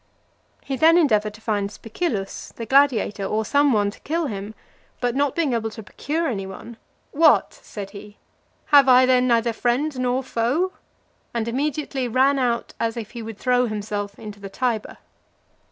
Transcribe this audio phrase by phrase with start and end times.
[0.63, 4.55] He then endeavoured to find Spicillus, the gladiator, or some one to kill him;
[4.99, 6.77] but not being able to procure any one,
[7.11, 8.17] "What!" said he,
[8.73, 10.71] "have I then neither friend nor foe?"
[11.35, 14.97] and immediately ran out, as if he would throw himself into the Tiber.